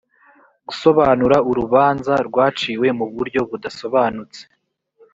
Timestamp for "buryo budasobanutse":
3.15-4.41